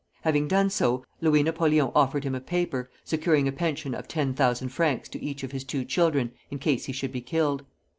Having 0.21 0.47
done 0.47 0.71
so, 0.71 1.05
Louis 1.21 1.43
Napoleon 1.43 1.91
offered 1.93 2.23
him 2.23 2.33
a 2.33 2.41
paper, 2.41 2.89
securing 3.03 3.47
a 3.47 3.51
pension 3.51 3.93
of 3.93 4.07
10,000 4.07 4.69
francs 4.69 5.07
to 5.09 5.23
each 5.23 5.43
of 5.43 5.51
his 5.51 5.63
two 5.63 5.85
children, 5.85 6.31
in 6.49 6.57
case 6.57 6.85
he 6.85 6.91
should 6.91 7.11
be 7.11 7.21
killed. 7.21 7.63